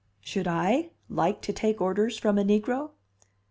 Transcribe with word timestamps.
Should 0.21 0.47
I 0.47 0.89
"like 1.09 1.43
to 1.43 1.53
take 1.53 1.79
orders 1.79 2.17
from 2.17 2.39
a 2.39 2.43
negro?" 2.43 2.93